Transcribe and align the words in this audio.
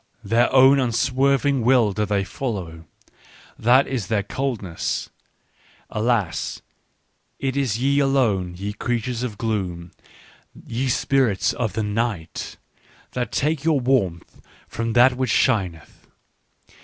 Their 0.23 0.51
own 0.51 0.79
unswerving 0.79 1.61
will 1.61 1.91
do 1.93 2.07
they 2.07 2.23
follow: 2.23 2.85
that 3.59 3.85
is 3.85 4.07
their 4.07 4.23
coldness." 4.23 5.11
Alas, 5.91 6.63
it 7.37 7.55
is 7.55 7.77
ye 7.77 7.99
alone, 7.99 8.55
ye 8.57 8.73
creatures 8.73 9.21
of 9.21 9.37
gloom, 9.37 9.91
ye 10.65 10.89
spirits 10.89 11.53
of 11.53 11.73
the 11.73 11.83
night, 11.83 12.57
that 13.11 13.31
take 13.31 13.63
your 13.63 13.79
warmth 13.79 14.41
from 14.67 14.93
that 14.93 15.15
which 15.15 15.29
shineth. 15.29 16.07